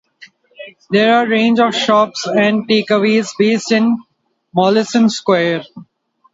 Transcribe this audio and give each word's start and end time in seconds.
There 0.89 1.13
are 1.13 1.25
a 1.25 1.29
range 1.29 1.59
of 1.59 1.75
shops 1.75 2.25
and 2.25 2.67
take-away's 2.67 3.35
based 3.37 3.71
in 3.71 4.01
Mollison 4.51 5.11
Square. 5.11 5.65